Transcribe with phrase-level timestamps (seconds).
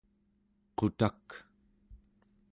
[0.79, 1.27] qutak